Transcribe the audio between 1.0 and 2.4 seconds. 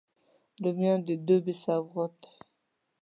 د دوبي سوغات دي